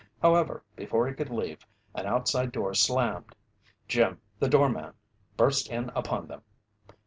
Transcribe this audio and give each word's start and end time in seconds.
However, 0.19 0.63
before 0.75 1.07
he 1.07 1.13
could 1.13 1.29
leave, 1.29 1.59
an 1.93 2.07
outside 2.07 2.51
door 2.51 2.73
slammed. 2.73 3.35
Jim, 3.87 4.19
the 4.39 4.49
doorman, 4.49 4.93
burst 5.37 5.69
in 5.69 5.91
upon 5.95 6.25
them. 6.25 6.41